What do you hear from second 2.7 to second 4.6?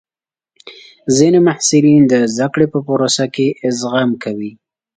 په پروسه کې زغم کوي.